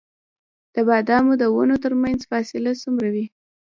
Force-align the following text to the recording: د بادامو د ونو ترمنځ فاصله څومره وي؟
د 0.75 0.77
بادامو 0.87 1.33
د 1.41 1.43
ونو 1.55 1.75
ترمنځ 1.83 2.19
فاصله 2.29 2.71
څومره 2.83 3.07
وي؟ 3.15 3.25